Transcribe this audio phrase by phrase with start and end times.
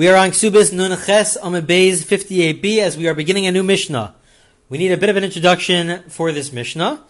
[0.00, 3.62] We are on Kesubos Nun Ches Amud Beis 58b as we are beginning a new
[3.62, 4.14] Mishnah.
[4.70, 7.04] We need a bit of an introduction for this Mishnah.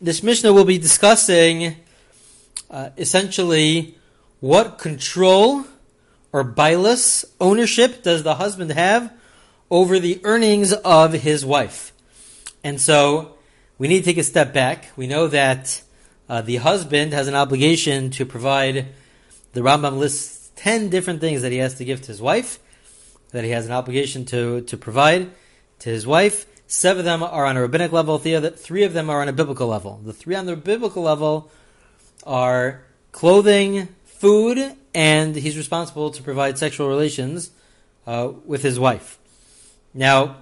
[0.00, 1.74] This Mishnah will be discussing
[2.70, 3.98] uh, essentially
[4.38, 5.64] what control
[6.32, 9.12] or bilus ownership does the husband have
[9.68, 11.92] over the earnings of his wife.
[12.62, 13.34] And so
[13.78, 14.92] we need to take a step back.
[14.94, 15.82] We know that
[16.28, 18.90] uh, the husband has an obligation to provide
[19.54, 20.33] the Rambam lists
[20.64, 22.58] 10 different things that he has to give to his wife,
[23.32, 25.30] that he has an obligation to, to provide
[25.78, 26.46] to his wife.
[26.66, 29.66] Seven of them are on a rabbinic level, three of them are on a biblical
[29.66, 30.00] level.
[30.02, 31.50] The three on the biblical level
[32.26, 37.50] are clothing, food, and he's responsible to provide sexual relations
[38.06, 39.18] uh, with his wife.
[39.92, 40.36] Now,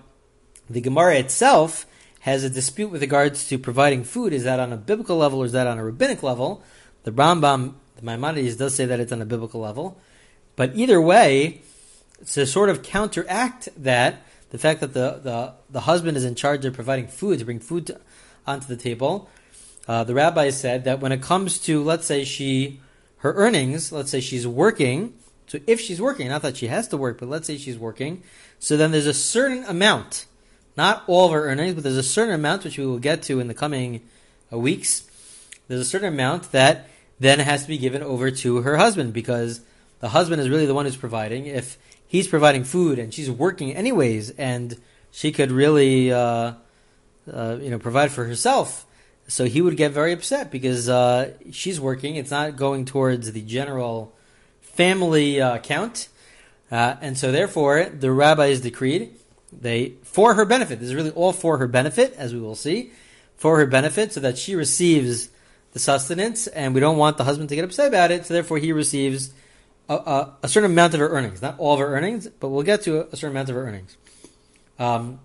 [0.71, 1.85] the Gemara itself
[2.21, 4.33] has a dispute with regards to providing food.
[4.33, 6.63] Is that on a biblical level or is that on a rabbinic level?
[7.03, 10.01] The Rambam the Maimonides does say that it's on a biblical level.
[10.57, 11.63] But either way,
[12.33, 16.65] to sort of counteract that, the fact that the, the, the husband is in charge
[16.65, 18.01] of providing food, to bring food to,
[18.47, 19.29] onto the table,
[19.89, 22.81] uh, the rabbi said that when it comes to, let's say she,
[23.19, 25.15] her earnings, let's say she's working,
[25.47, 28.23] so if she's working, not that she has to work, but let's say she's working,
[28.59, 30.27] so then there's a certain amount,
[30.77, 33.41] not all of her earnings, but there's a certain amount which we will get to
[33.41, 34.03] in the coming
[34.53, 35.05] uh, weeks.
[35.67, 36.89] There's a certain amount that
[37.19, 39.61] then has to be given over to her husband because
[40.03, 41.47] the husband is really the one who's providing.
[41.47, 44.77] If he's providing food and she's working anyways, and
[45.13, 46.55] she could really, uh,
[47.33, 48.85] uh, you know, provide for herself,
[49.29, 52.17] so he would get very upset because uh, she's working.
[52.17, 54.13] It's not going towards the general
[54.61, 56.09] family uh, count,
[56.73, 59.15] uh, and so therefore the rabbis decreed
[59.53, 60.81] they for her benefit.
[60.81, 62.91] This is really all for her benefit, as we will see,
[63.37, 65.29] for her benefit, so that she receives
[65.75, 68.27] the sustenance, and we don't want the husband to get upset about it.
[68.27, 69.33] So therefore, he receives
[69.97, 72.83] a, a, certain amount of her earnings, not all of her earnings, but we'll get
[72.83, 73.97] to a, a certain amount of her earnings.
[74.79, 75.21] Um,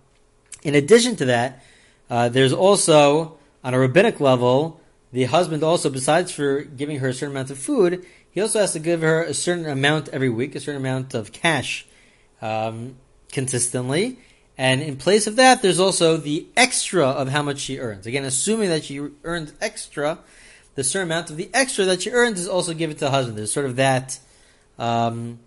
[0.63, 1.63] in addition to that,
[2.09, 4.79] uh, there's also on a rabbinic level,
[5.11, 8.73] the husband also, besides for giving her a certain amount of food, he also has
[8.73, 11.85] to give her a certain amount every week, a certain amount of cash
[12.41, 12.95] um,
[13.31, 14.19] consistently.
[14.57, 18.07] And in place of that, there's also the extra of how much she earns.
[18.07, 20.19] Again, assuming that she earns extra,
[20.75, 23.37] the certain amount of the extra that she earns is also given to the husband.
[23.37, 24.19] There's sort of that,
[24.77, 25.39] um,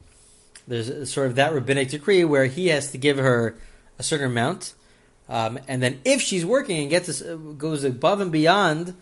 [0.66, 3.56] there's sort of that rabbinic decree where he has to give her
[3.98, 4.74] a certain amount,
[5.28, 7.22] um, and then if she's working and gets this,
[7.56, 8.94] goes above and beyond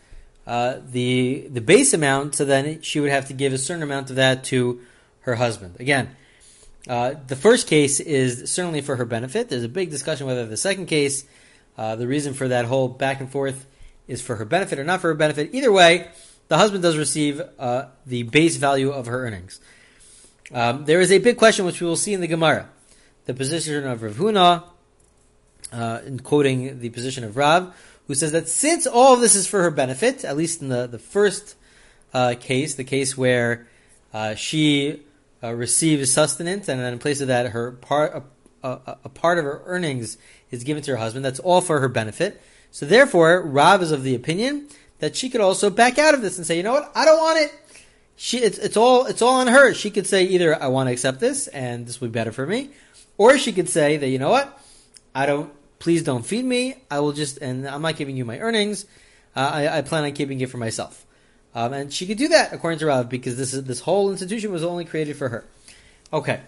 [0.46, 4.10] uh, the the base amount, so then she would have to give a certain amount
[4.10, 4.80] of that to
[5.20, 5.76] her husband.
[5.78, 6.16] Again,
[6.88, 9.50] uh, the first case is certainly for her benefit.
[9.50, 11.24] There's a big discussion whether the second case,
[11.76, 13.66] uh, the reason for that whole back and forth,
[14.06, 15.50] is for her benefit or not for her benefit.
[15.52, 16.08] Either way,
[16.48, 19.60] the husband does receive uh, the base value of her earnings.
[20.52, 22.68] Um, there is a big question which we will see in the Gemara.
[23.26, 24.64] The position of Rav Huna,
[25.72, 27.74] uh, in quoting the position of Rav,
[28.06, 30.86] who says that since all of this is for her benefit, at least in the,
[30.86, 31.56] the first
[32.14, 33.66] uh, case, the case where
[34.14, 35.02] uh, she
[35.42, 38.24] uh, receives sustenance, and then in place of that, her part
[38.62, 40.18] a, a, part of her earnings
[40.50, 41.24] is given to her husband.
[41.24, 42.40] That's all for her benefit.
[42.70, 46.38] So therefore, Rav is of the opinion that she could also back out of this
[46.38, 47.54] and say, you know what, I don't want it.
[48.20, 49.72] She, it's, it's all it's all on her.
[49.72, 52.44] She could say either I want to accept this and this will be better for
[52.44, 52.70] me,
[53.16, 54.60] or she could say that you know what,
[55.14, 55.52] I don't.
[55.78, 56.74] Please don't feed me.
[56.90, 58.86] I will just and I'm not giving you my earnings.
[59.36, 61.06] Uh, I, I plan on keeping it for myself.
[61.54, 64.50] Um, and she could do that according to Rav because this is, this whole institution
[64.50, 65.44] was only created for her.
[66.12, 66.40] Okay.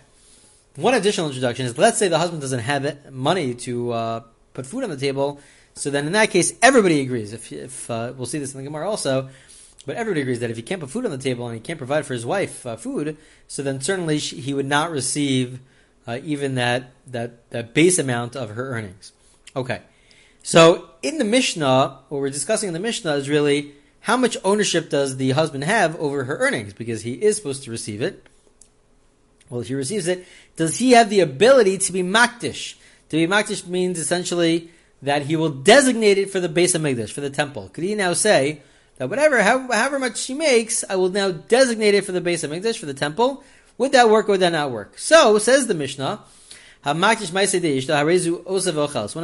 [0.75, 4.21] One additional introduction is let's say the husband doesn't have it, money to uh,
[4.55, 5.41] put food on the table,
[5.75, 7.33] so then in that case everybody agrees.
[7.33, 9.29] If, if uh, we'll see this in the Gemara also,
[9.91, 11.77] but everybody agrees that if he can't put food on the table and he can't
[11.77, 13.17] provide for his wife uh, food,
[13.49, 15.59] so then certainly she, he would not receive
[16.07, 19.11] uh, even that that that base amount of her earnings.
[19.57, 19.81] Okay.
[20.45, 24.91] So in the Mishnah, what we're discussing in the Mishnah is really how much ownership
[24.91, 26.73] does the husband have over her earnings?
[26.73, 28.25] Because he is supposed to receive it.
[29.49, 32.77] Well, if he receives it, does he have the ability to be makdish?
[33.09, 34.71] To be makdish means essentially
[35.03, 37.71] that he will designate it for the base of Mikdash, for the temple.
[37.71, 38.63] Could he now say
[39.01, 42.45] that whatever, however, however much she makes, I will now designate it for the base
[42.45, 43.43] of Mikdash, for the temple?
[43.79, 44.99] Would that work or would that not work?
[44.99, 46.21] So, says the Mishnah,
[46.85, 47.03] when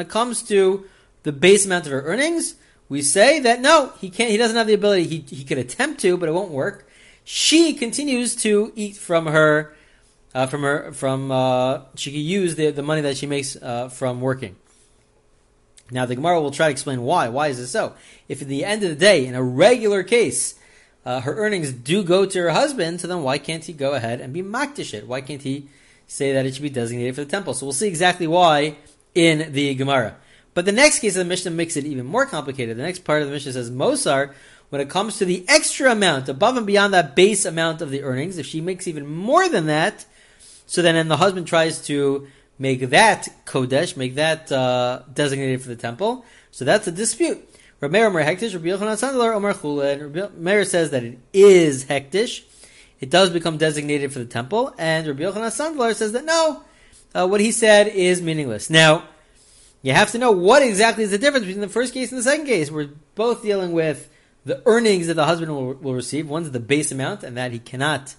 [0.00, 0.84] it comes to
[1.25, 2.55] the base amount of her earnings,
[2.88, 4.31] we say that no, he can't.
[4.31, 5.08] He doesn't have the ability.
[5.08, 6.88] He he could attempt to, but it won't work.
[7.25, 9.76] She continues to eat from her,
[10.34, 13.90] uh, from her, from uh, she can use the the money that she makes uh,
[13.90, 14.56] from working.
[15.90, 17.28] Now the Gemara will try to explain why.
[17.28, 17.94] Why is this so?
[18.28, 20.56] If at the end of the day, in a regular case,
[21.04, 24.20] uh, her earnings do go to her husband, so then why can't he go ahead
[24.20, 25.06] and be makdish it?
[25.06, 25.68] Why can't he
[26.08, 27.54] say that it should be designated for the temple?
[27.54, 28.76] So we'll see exactly why
[29.14, 30.16] in the Gemara.
[30.54, 32.76] But the next case of the Mishnah makes it even more complicated.
[32.76, 34.32] The next part of the Mishnah says Mosar,
[34.70, 38.02] when it comes to the extra amount, above and beyond that base amount of the
[38.02, 40.06] earnings, if she makes even more than that,
[40.66, 42.26] so then and the husband tries to
[42.58, 47.49] make that kodesh, make that uh, designated for the temple, so that's a dispute.
[47.81, 52.43] Rameir Omer Hektish, Rabbi Yochanan Sandler Omer Chula, Rabbi says that it is Hektish.
[53.00, 56.62] It does become designated for the temple, and Rabbi Yochanan Sandler says that no,
[57.14, 58.70] uh, what he said is meaningless.
[58.70, 59.06] Now,
[59.82, 62.23] you have to know what exactly is the difference between the first case and the
[62.23, 62.70] second case.
[62.70, 64.08] We're both dealing with
[64.44, 66.29] the earnings that the husband will, will receive.
[66.29, 68.14] One's the base amount, and that he cannot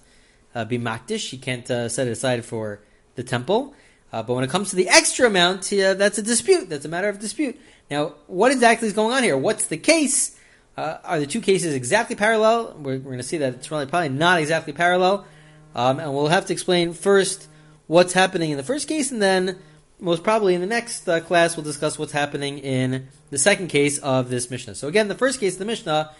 [0.54, 1.30] uh, be makdish.
[1.30, 2.80] He can't uh, set it aside for
[3.16, 3.74] the temple.
[4.12, 6.68] Uh, but when it comes to the extra amount, that's a dispute.
[6.68, 7.60] That's a matter of dispute.
[7.90, 9.36] Now, what exactly is going on here?
[9.36, 10.38] What's the case?
[10.76, 12.74] Uh, are the two cases exactly parallel?
[12.78, 15.26] We're, we're going to see that it's really probably not exactly parallel.
[15.74, 17.48] Um, and we'll have to explain first
[17.86, 19.58] what's happening in the first case, and then
[20.00, 23.98] most probably in the next uh, class we'll discuss what's happening in the second case
[23.98, 24.74] of this Mishnah.
[24.74, 26.12] So again, the first case of the Mishnah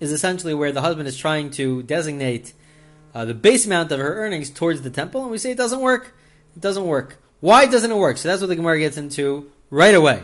[0.00, 2.52] is essentially where the husband is trying to designate
[3.14, 5.80] uh, the base amount of her earnings towards the temple, and we say it doesn't
[5.80, 6.14] work.
[6.56, 7.18] It doesn't work.
[7.40, 8.16] Why doesn't it work?
[8.16, 10.22] So that's what the Gemara gets into right away.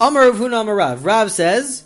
[0.00, 1.04] Amar Huna Rav.
[1.04, 1.84] Rav says,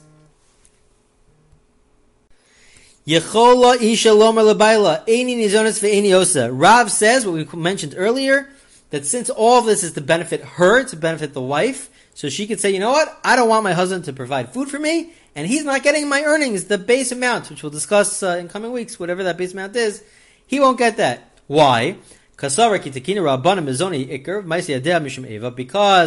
[3.06, 6.53] Yechola isha eini nizonis osa.
[6.53, 8.49] Rav says, what we mentioned earlier,
[8.91, 12.47] that since all of this is to benefit her, to benefit the wife, so she
[12.47, 15.12] could say, you know what, I don't want my husband to provide food for me,
[15.35, 18.71] and he's not getting my earnings, the base amount, which we'll discuss uh, in coming
[18.71, 20.05] weeks, whatever that base amount is,
[20.47, 21.41] he won't get that.
[21.47, 21.97] Why?
[22.37, 22.56] Because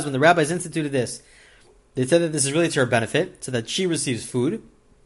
[0.04, 1.22] when the rabbis instituted this,
[1.96, 4.62] they said that this is really to her benefit, so that she receives food,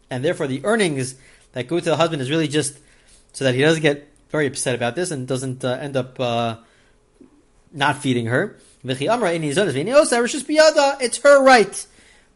[0.09, 1.15] and therefore the earnings
[1.53, 2.79] that go to the husband is really just
[3.33, 6.57] so that he doesn't get very upset about this and doesn't uh, end up uh,
[7.71, 8.57] not feeding her.
[11.01, 11.87] It's her right.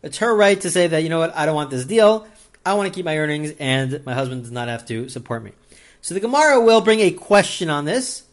[0.04, 2.28] It's her right to say that, you know what, I don't want this deal.
[2.66, 5.52] I want to keep my earnings and my husband does not have to support me.
[6.02, 8.24] So the Gemara will bring a question on this.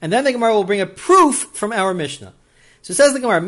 [0.00, 2.32] And then the Gemara will bring a proof from our Mishnah.
[2.82, 3.40] So it says the Gemara,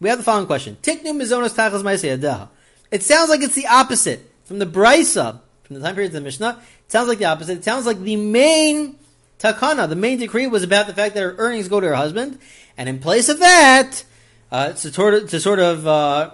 [0.00, 0.76] we have the following question.
[0.82, 2.48] Tiknu mizonos tachas
[2.90, 4.30] It sounds like it's the opposite.
[4.44, 7.58] From the Braisa, from the time period of the Mishnah, it sounds like the opposite.
[7.58, 8.96] It sounds like the main
[9.38, 12.38] takana, the main decree was about the fact that her earnings go to her husband,
[12.76, 14.04] and in place of that,
[14.50, 16.30] uh, to, sort of, to sort of uh,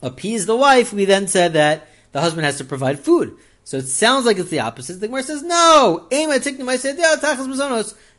[0.00, 3.36] appease the wife, we then said that the husband has to provide food.
[3.64, 5.00] So it sounds like it's the opposite.
[5.00, 6.06] The Gemara says, no,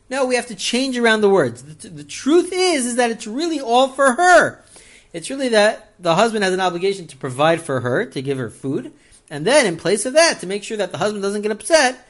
[0.08, 1.62] no, we have to change around the words.
[1.62, 4.62] The, the, truth is, is that it's really all for her.
[5.12, 8.50] It's really that the husband has an obligation to provide for her, to give her
[8.50, 8.92] food,
[9.30, 12.06] and then in place of that, to make sure that the husband doesn't get upset,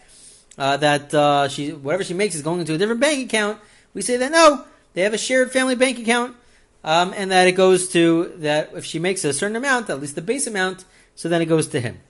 [0.59, 3.61] uh, that uh, she whatever she makes is going into a different bank account.
[3.95, 6.37] We say that no, they have a shared family bank account,
[6.85, 10.15] um, and that it goes to that if she makes a certain amount, at least
[10.15, 10.85] the base amount,
[11.15, 12.01] so then it goes to him.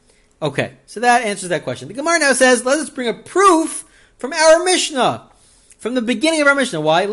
[0.43, 1.89] Okay, so that answers that question.
[1.89, 3.85] The Gemara now says, let us bring a proof
[4.19, 5.31] from our Mishnah,
[5.79, 6.81] from the beginning of our Mishnah.
[6.81, 7.07] Why?
[7.07, 7.13] The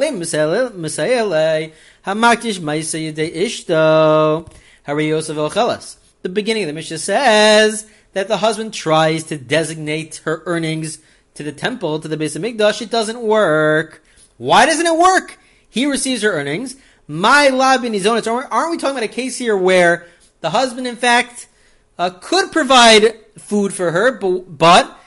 [6.30, 11.00] beginning of the Mishnah says that the husband tries to designate her earnings
[11.36, 12.82] to the temple, to the base of Mikdash.
[12.82, 14.04] It doesn't work.
[14.38, 15.40] Why doesn't it work?
[15.70, 16.76] He receives her earnings.
[17.08, 18.22] My lab in his own.
[18.28, 20.08] Aren't we talking about a case here where
[20.42, 21.48] the husband, in fact,
[21.98, 25.00] uh, could provide food for her, but, but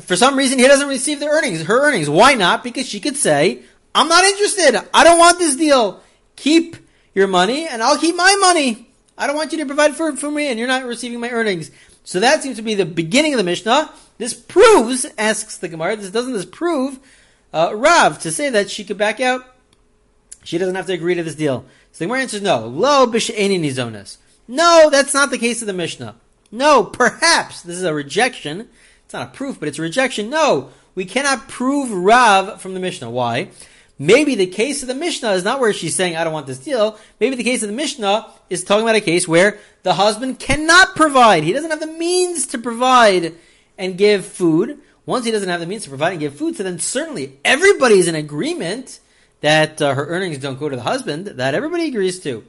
[0.00, 2.08] for some reason he doesn't receive the earnings, her earnings.
[2.08, 2.62] Why not?
[2.62, 3.62] Because she could say,
[3.94, 4.80] I'm not interested.
[4.94, 6.00] I don't want this deal.
[6.36, 6.76] Keep
[7.14, 8.88] your money and I'll keep my money.
[9.16, 11.70] I don't want you to provide food for me and you're not receiving my earnings.
[12.04, 13.92] So that seems to be the beginning of the Mishnah.
[14.18, 16.98] This proves, asks the Gemara, this doesn't this prove
[17.52, 19.44] uh, Rav to say that she could back out?
[20.44, 21.64] She doesn't have to agree to this deal.
[21.92, 22.66] So the Gemara answers no.
[22.66, 24.18] Lo b'she'eni nizonas.
[24.46, 26.14] No, that's not the case of the Mishnah.
[26.50, 28.68] No, perhaps this is a rejection.
[29.04, 30.30] It's not a proof, but it's a rejection.
[30.30, 33.10] No, we cannot prove Rav from the Mishnah.
[33.10, 33.50] Why?
[33.98, 36.58] Maybe the case of the Mishnah is not where she's saying, I don't want this
[36.58, 36.96] deal.
[37.18, 40.94] Maybe the case of the Mishnah is talking about a case where the husband cannot
[40.94, 41.42] provide.
[41.42, 43.34] He doesn't have the means to provide
[43.76, 44.78] and give food.
[45.04, 48.06] Once he doesn't have the means to provide and give food, so then certainly everybody's
[48.06, 49.00] in agreement
[49.40, 51.26] that uh, her earnings don't go to the husband.
[51.26, 52.44] That everybody agrees to.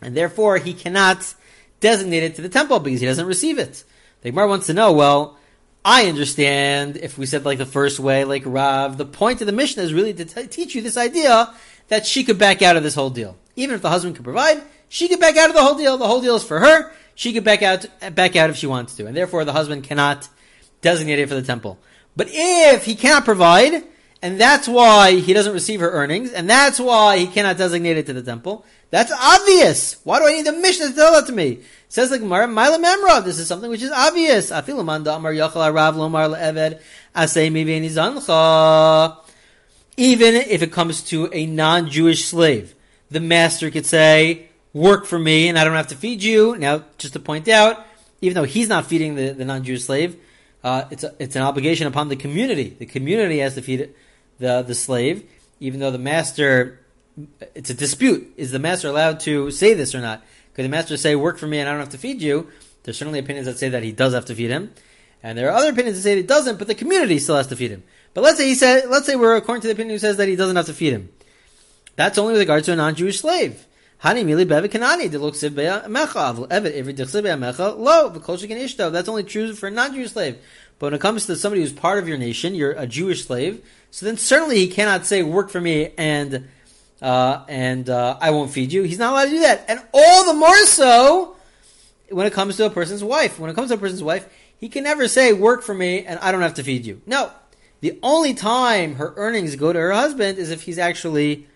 [0.00, 1.34] And therefore, he cannot
[1.80, 3.84] designated to the temple because he doesn't receive it.
[4.22, 5.38] The Gemara wants to know, well,
[5.84, 9.52] I understand if we said like the first way, like Rav, the point of the
[9.52, 11.54] Mishnah is really to t- teach you this idea
[11.88, 13.36] that she could back out of this whole deal.
[13.56, 15.96] Even if the husband could provide, she could back out of the whole deal.
[15.96, 16.92] The whole deal is for her.
[17.14, 19.06] She could back out, back out if she wants to.
[19.06, 20.28] And therefore the husband cannot
[20.80, 21.78] designate it for the temple.
[22.16, 23.84] But if he cannot provide,
[24.20, 28.06] and that's why he doesn't receive her earnings, and that's why he cannot designate it
[28.06, 29.96] to the temple, that's obvious.
[30.04, 31.48] Why do I need the Mishnah to tell that to me?
[31.48, 33.24] It Says the Gemara, Mila Memra.
[33.24, 34.50] This is something which is obvious.
[39.96, 42.74] Even if it comes to a non-Jewish slave,
[43.10, 46.56] the master could say, work for me and I don't have to feed you.
[46.56, 47.84] Now, just to point out,
[48.20, 50.16] even though he's not feeding the, the non-Jewish slave,
[50.64, 52.76] uh, it's, a, it's an obligation upon the community.
[52.78, 53.94] The community has to feed
[54.38, 55.28] the, the slave,
[55.60, 56.80] even though the master,
[57.54, 58.32] it's a dispute.
[58.36, 60.24] Is the master allowed to say this or not?
[60.54, 62.48] Could the master say, work for me and I don't have to feed you?
[62.82, 64.72] There's certainly opinions that say that he does have to feed him.
[65.22, 67.48] And there are other opinions that say that he doesn't, but the community still has
[67.48, 67.82] to feed him.
[68.14, 70.28] But let's say he said, let's say we're according to the opinion who says that
[70.28, 71.10] he doesn't have to feed him.
[71.96, 73.66] That's only with regard to a non-Jewish slave.
[74.02, 74.68] Hani mili mecha
[77.38, 77.76] mecha
[78.78, 78.90] lo.
[78.90, 80.38] That's only true for a non-Jewish slave.
[80.78, 83.64] But when it comes to somebody who's part of your nation, you're a Jewish slave.
[83.90, 86.48] So then certainly he cannot say work for me and
[87.00, 88.82] uh, and uh, I won't feed you.
[88.82, 89.64] He's not allowed to do that.
[89.68, 91.36] And all the more so
[92.10, 93.38] when it comes to a person's wife.
[93.38, 94.28] When it comes to a person's wife,
[94.58, 97.00] he can never say work for me and I don't have to feed you.
[97.06, 97.30] No.
[97.80, 101.46] The only time her earnings go to her husband is if he's actually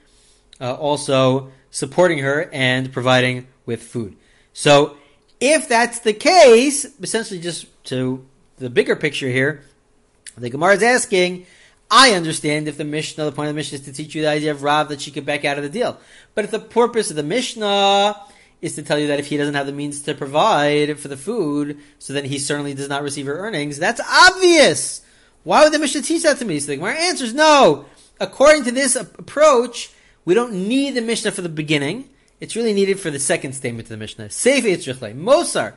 [0.61, 4.17] uh, also supporting her and providing with food.
[4.53, 4.97] So
[5.41, 8.25] if that's the case, essentially just to
[8.59, 9.65] the bigger picture here,
[10.37, 11.47] the Gemara is asking,
[11.95, 14.29] I understand if the Mishnah, the point of the Mishnah is to teach you the
[14.29, 16.01] idea of Rav that she could back out of the deal.
[16.35, 18.19] But if the purpose of the Mishnah
[18.63, 21.19] is to tell you that if he doesn't have the means to provide for the
[21.19, 25.03] food, so then he certainly does not receive her earnings, that's obvious.
[25.45, 26.61] Why would the Mishnah teach that to me?
[26.61, 27.85] So the Gemara answers, no.
[28.19, 29.91] According to this approach,
[30.25, 32.09] we don't need the Mishnah for the beginning.
[32.41, 34.29] It's really needed for the second statement of the Mishnah.
[34.29, 35.15] Seif Yitzrichle.
[35.15, 35.75] Mosar.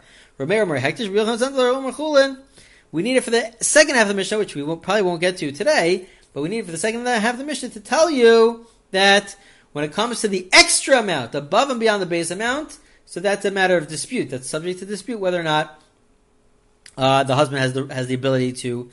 [2.92, 5.22] We need it for the second half of the Mishnah, which we won't, probably won't
[5.22, 7.80] get to today, but we need it for the second half of the Mishnah to
[7.80, 9.36] tell you that
[9.74, 13.46] when it comes to the extra amount, above and beyond the base amount, so that's
[13.46, 14.30] a matter of dispute.
[14.30, 15.82] That's subject to dispute whether or not
[16.98, 18.90] uh, the husband has the has the ability to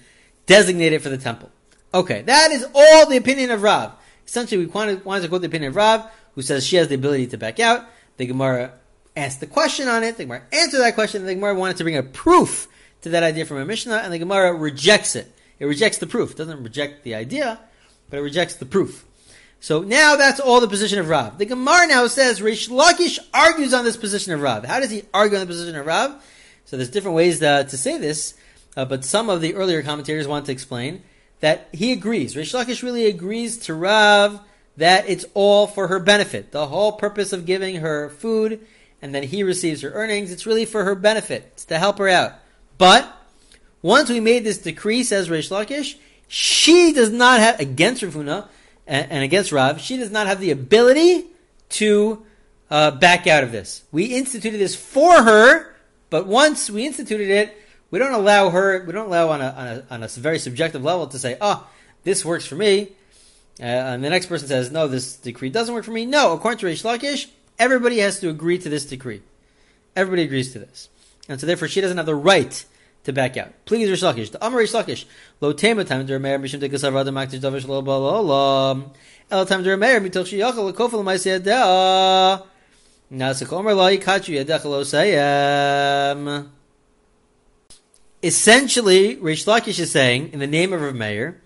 [0.46, 1.50] designate it for the temple.
[1.94, 3.92] Okay, that is all the opinion of Rav.
[4.26, 6.94] Essentially, we wanted, wanted to quote the opinion of Rav, who says she has the
[6.94, 7.86] ability to back out.
[8.16, 8.72] The Gemara
[9.16, 10.16] asked the question on it.
[10.16, 11.24] The Gemara answered that question.
[11.24, 12.68] The Gemara wanted to bring a proof
[13.02, 15.30] to that idea from a Mishnah, and the Gemara rejects it.
[15.58, 16.32] It rejects the proof.
[16.32, 17.58] It doesn't reject the idea,
[18.10, 19.04] but it rejects the proof.
[19.60, 21.38] So now that's all the position of Rav.
[21.38, 24.64] The Gemara now says Reish Lakish argues on this position of Rav.
[24.64, 26.20] How does he argue on the position of Rav?
[26.64, 28.34] So there's different ways to, to say this,
[28.76, 31.02] uh, but some of the earlier commentators want to explain
[31.40, 32.34] that he agrees.
[32.34, 34.40] Reish Lakish really agrees to Rav
[34.78, 36.50] that it's all for her benefit.
[36.50, 38.66] The whole purpose of giving her food
[39.02, 41.50] and then he receives her earnings, it's really for her benefit.
[41.54, 42.34] It's to help her out.
[42.82, 43.16] But
[43.80, 45.94] once we made this decree, says Reish Lakish,
[46.26, 48.48] she does not have, against Rav Huna
[48.88, 51.26] and, and, against Rav, she does not have the ability
[51.78, 52.26] to
[52.72, 53.84] uh, back out of this.
[53.92, 55.76] We instituted this for her,
[56.10, 57.56] but once we instituted it,
[57.92, 60.82] we don't allow her, we don't allow on a, on a, on a very subjective
[60.82, 61.64] level to say, oh,
[62.02, 62.88] this works for me.
[63.60, 66.04] Uh, and the next person says, no, this decree doesn't work for me.
[66.04, 67.28] No, according to Reish Lakish,
[67.60, 69.22] everybody has to agree to this decree.
[69.94, 70.88] Everybody agrees to this.
[71.28, 72.64] And so therefore she doesn't have the right
[73.04, 73.52] to back out.
[73.64, 74.30] Please Reish Lakish.
[74.30, 75.04] The Amar Reish Lakish.
[75.40, 78.90] Lo tema time der meir mishim tegasav radam aktish davish lo ba lo lo.
[79.30, 82.46] El time der meir mitoch shiyachal lekofel ma'aseh yadeh.
[83.12, 86.48] Nasik Omer lo yikachu yadech lo sayem
[88.22, 91.40] essentially, Reish Lakish is saying, in the name of a mayor,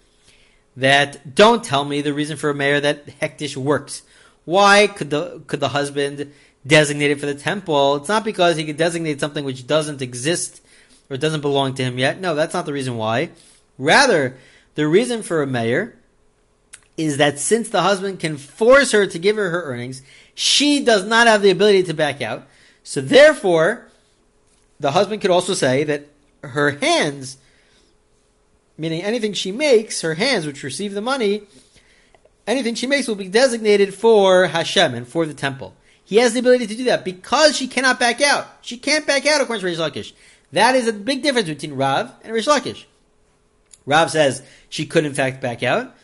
[0.77, 4.03] that don't tell me the reason for a mayor that hektish works.
[4.45, 6.33] Why could the could the husband
[6.67, 7.97] designate it for the temple?
[7.97, 10.63] It's not because he could designate something which doesn't exist
[11.09, 12.21] or doesn't belong to him yet.
[12.21, 13.31] No, that's not the reason why.
[13.79, 14.37] Rather,
[14.75, 15.97] the reason for a mayor
[16.97, 20.03] is that since the husband can force her to give her her earnings,
[20.35, 22.47] she does not have the ability to back out.
[22.83, 23.89] So therefore,
[24.81, 26.07] the husband could also say that
[26.43, 27.37] her hands,
[28.79, 31.43] meaning anything she makes, her hands which receive the money,
[32.47, 35.75] anything she makes will be designated for Hashem and for the temple.
[36.07, 38.47] He has the ability to do that because she cannot back out.
[38.63, 40.13] She can't back out according to Reish Lakish.
[40.53, 42.85] That is a big difference between Rav and Reish Lakish.
[43.87, 45.95] Rav says she could in fact back out,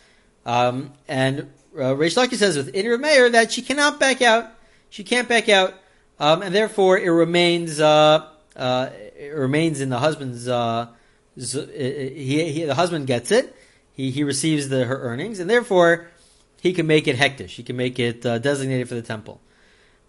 [0.45, 4.51] um, and uh, Reish Lakish says with Rav Meir that she cannot back out.
[4.89, 5.73] She can't back out,
[6.19, 8.89] um, and therefore it remains uh, uh,
[9.33, 10.49] remains in the husband's.
[10.49, 10.87] Uh,
[11.35, 13.55] he, he, the husband gets it.
[13.93, 16.07] He he receives the her earnings, and therefore
[16.59, 17.51] he can make it hektish.
[17.51, 19.39] He can make it uh, designated for the temple.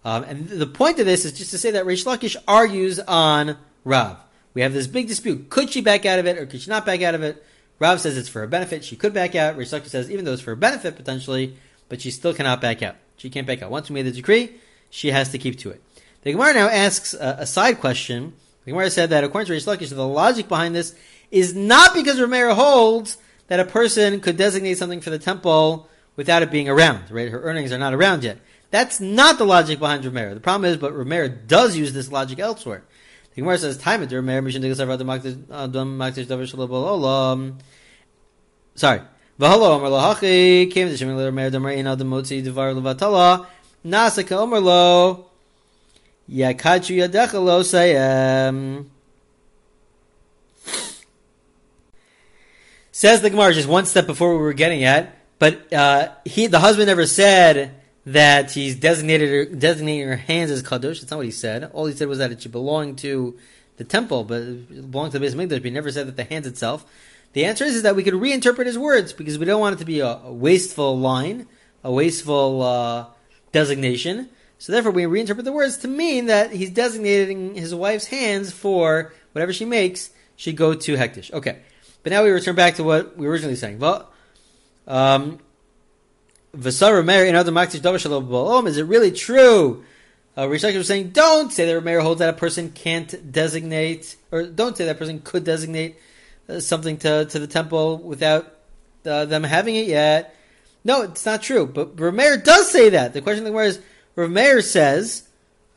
[0.05, 3.57] Um, and the point of this is just to say that Reish Lakish argues on
[3.83, 4.17] Rav.
[4.53, 5.49] We have this big dispute.
[5.49, 7.43] Could she back out of it or could she not back out of it?
[7.79, 8.85] Rav says it's for her benefit.
[8.85, 9.57] She could back out.
[9.57, 11.57] Reish Lakish says even though it's for her benefit potentially,
[11.89, 12.95] but she still cannot back out.
[13.17, 13.71] She can't back out.
[13.71, 14.55] Once we made the decree,
[14.91, 15.81] she has to keep to it.
[16.21, 18.33] The Gemara now asks a, a side question.
[18.63, 20.95] The Gemara said that according to Reish Lakish, the logic behind this
[21.31, 26.43] is not because Rameir holds that a person could designate something for the temple without
[26.43, 27.29] it being around, right?
[27.29, 28.37] Her earnings are not around yet.
[28.71, 30.33] That's not the logic behind Rameir.
[30.33, 32.83] The problem is, but Rameir does use this logic elsewhere.
[33.35, 35.07] The Gemara says, "Time it Rameir mission to Adam
[35.97, 37.57] Makdish Davar Shalom
[38.75, 39.01] Sorry.
[39.39, 43.45] V'halo Amar Lahachi came to Shemir Rameir Damar Ein Adam Motzi Devar Levatala
[43.85, 45.25] Nasa Ka Amar Lo
[46.29, 48.85] Yakachu Yadecha Lo Sayem.
[52.91, 56.59] Says the Gemara just one step before we were getting at, but uh, he, the
[56.59, 60.99] husband, never said that he's designated her, designating her hands as kadosh.
[60.99, 61.71] That's not what he said.
[61.73, 63.37] All he said was that it should belong to
[63.77, 66.23] the temple, but it belonged to the base of But he never said that the
[66.23, 66.85] hands itself.
[67.33, 69.79] The answer is, is that we could reinterpret his words because we don't want it
[69.79, 71.47] to be a, a wasteful line,
[71.83, 73.05] a wasteful uh,
[73.51, 74.29] designation.
[74.57, 79.13] So therefore, we reinterpret the words to mean that he's designating his wife's hands for
[79.33, 81.33] whatever she makes should go to Hektish.
[81.33, 81.59] Okay.
[82.03, 83.79] But now we return back to what we were originally saying.
[83.79, 84.11] Well,
[84.87, 85.39] Um,
[88.67, 89.83] is it really true?
[90.37, 94.43] Uh, Rishak was saying, don't say that Rameir holds that a person can't designate, or
[94.43, 95.95] don't say that person could designate
[96.49, 98.53] uh, something to, to the temple without
[99.05, 100.35] uh, them having it yet.
[100.83, 101.65] No, it's not true.
[101.65, 103.13] But Rameir does say that.
[103.13, 103.79] The question is,
[104.17, 105.27] Rameir says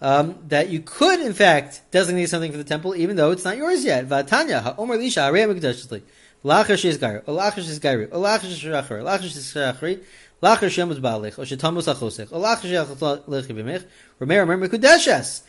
[0.01, 3.57] um, that you could, in fact, designate something for the temple, even though it's not
[3.57, 4.09] yours yet.
[4.09, 6.03] Vatanya, ha'omer lisha,
[6.45, 10.01] Lachash is Gairi, Olachash is Gairi, Olachash is Shachar, Olachash
[10.41, 13.85] Lachash Shem is Balich, Oshetamus Achosech, Olachash Lechi Bimich,
[14.21, 15.43] Romer Romer Kudeshes.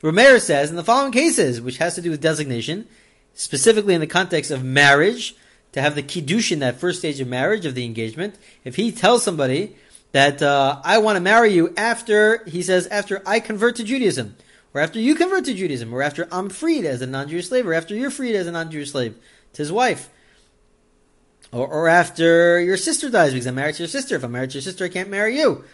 [0.00, 2.86] Romer says in the following cases, which has to do with designation,
[3.34, 5.36] specifically in the context of marriage,
[5.72, 9.22] to have the kiddushin, that first stage of marriage, of the engagement, if he tells
[9.22, 9.76] somebody
[10.12, 14.36] that uh, I want to marry you after, he says, after I convert to Judaism,
[14.72, 17.74] or after you convert to Judaism, or after I'm freed as a non-Jewish slave, or
[17.74, 19.16] after you're freed as a non-Jewish slave
[19.52, 20.08] to his wife
[21.52, 24.16] or, or after your sister dies because I'm married to your sister.
[24.16, 25.64] If I'm married to your sister, I can't marry you.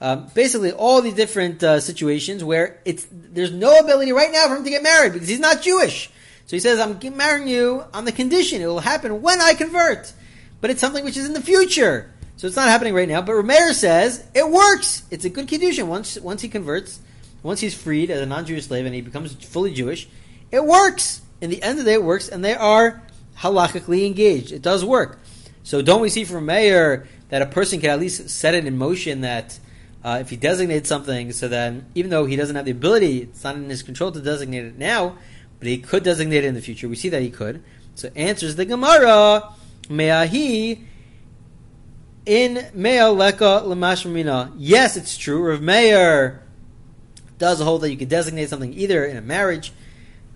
[0.00, 4.56] Um, basically, all these different uh, situations where it's there's no ability right now for
[4.56, 6.10] him to get married because he's not Jewish.
[6.46, 10.12] So he says, "I'm marrying you on the condition it will happen when I convert,"
[10.60, 13.22] but it's something which is in the future, so it's not happening right now.
[13.22, 15.04] But Rameir says it works.
[15.12, 16.98] It's a good kiddushin once once he converts,
[17.44, 20.08] once he's freed as a non-Jewish slave and he becomes fully Jewish.
[20.50, 21.22] It works.
[21.40, 23.02] In the end of the day, it works, and they are
[23.38, 24.52] halachically engaged.
[24.52, 25.20] It does work.
[25.62, 28.76] So don't we see from Meir that a person can at least set it in
[28.76, 29.58] motion that
[30.04, 33.44] uh, if he designates something, so then even though he doesn't have the ability, it's
[33.44, 35.16] not in his control to designate it now,
[35.58, 36.88] but he could designate it in the future.
[36.88, 37.62] We see that he could.
[37.94, 39.54] So answers the Gemara,
[39.88, 40.84] Me'ahi
[42.26, 44.52] in Mea Leka Lamashmina.
[44.56, 45.42] Yes, it's true.
[45.42, 46.42] Rav Meir
[47.38, 49.72] does hold that you could designate something either in a marriage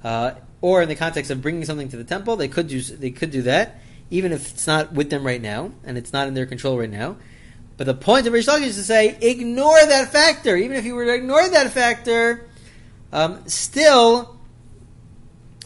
[0.04, 2.36] uh, or in the context of bringing something to the temple.
[2.36, 5.72] They could do they could do that even if it's not with them right now
[5.84, 7.16] and it's not in their control right now.
[7.76, 10.56] But the point of Reish Lakish is to say, ignore that factor.
[10.56, 12.48] Even if you were to ignore that factor,
[13.12, 14.38] um, still,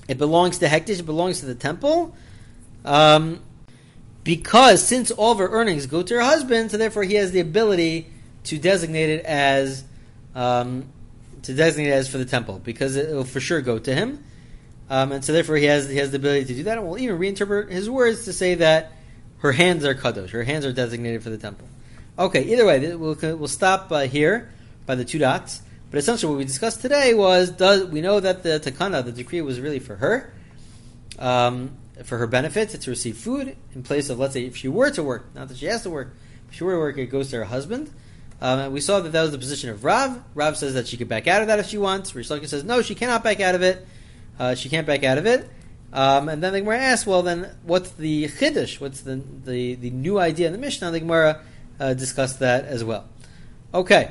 [0.08, 2.14] it belongs to Hektish, it belongs to the temple.
[2.84, 3.40] Um,
[4.24, 7.40] because since all of her earnings go to her husband, so therefore he has the
[7.40, 8.06] ability
[8.44, 9.84] to designate it as
[10.34, 10.86] um,
[11.42, 14.22] to designate it as for the temple, because it will for sure go to him.
[14.90, 16.98] Um, and so therefore he has he has the ability to do that, and we'll
[16.98, 18.92] even reinterpret his words to say that
[19.38, 21.68] her hands are kadosh, her hands are designated for the temple.
[22.18, 24.50] Okay, either way, we'll we'll stop uh, here
[24.86, 25.62] by the two dots.
[25.90, 29.40] But essentially, what we discussed today was does we know that the takana, the decree,
[29.42, 30.32] was really for her,
[31.20, 31.70] um,
[32.02, 35.04] for her benefit to receive food in place of let's say if she were to
[35.04, 36.16] work, not that she has to work,
[36.48, 37.92] if she were to work, it goes to her husband.
[38.40, 40.20] Um, and we saw that that was the position of Rav.
[40.34, 42.10] Rav says that she could back out of that if she wants.
[42.12, 43.86] Reish says no, she cannot back out of it
[44.40, 45.48] uh, she can't back out of it.
[45.92, 48.80] Um, and then the Gemara asks, well, then what's the chiddush?
[48.80, 50.90] What's the, the, the new idea in the Mishnah?
[50.90, 51.42] The Gemara
[51.78, 53.06] uh, discussed that as well.
[53.74, 54.10] Okay,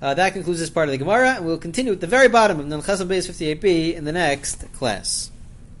[0.00, 2.58] uh, that concludes this part of the Gemara, and we'll continue at the very bottom
[2.58, 5.30] of Nanchasam Beis 58b in the next class.